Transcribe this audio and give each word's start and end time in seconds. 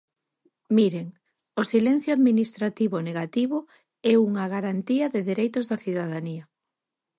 Miren, 0.77 1.07
o 1.61 1.63
silencio 1.73 2.11
administrativo 2.17 2.97
negativo 3.09 3.57
é 4.11 4.13
unha 4.27 4.45
garantía 4.55 5.05
de 5.13 5.21
dereitos 5.29 5.65
da 5.71 5.81
cidadanía. 5.85 6.43